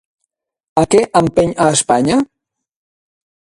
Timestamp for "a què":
0.83-1.01